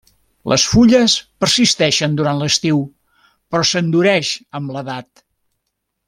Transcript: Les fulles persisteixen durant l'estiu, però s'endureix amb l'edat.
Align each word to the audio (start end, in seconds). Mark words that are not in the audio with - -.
Les 0.51 0.63
fulles 0.69 1.15
persisteixen 1.43 2.15
durant 2.21 2.41
l'estiu, 2.43 2.81
però 3.53 3.67
s'endureix 3.73 4.31
amb 4.61 4.75
l'edat. 4.77 5.23